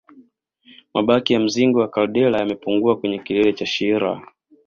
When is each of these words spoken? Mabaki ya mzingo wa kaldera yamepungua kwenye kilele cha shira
Mabaki 0.93 1.33
ya 1.33 1.39
mzingo 1.39 1.79
wa 1.79 1.87
kaldera 1.87 2.37
yamepungua 2.39 2.97
kwenye 2.99 3.19
kilele 3.19 3.53
cha 3.53 3.65
shira 3.65 4.21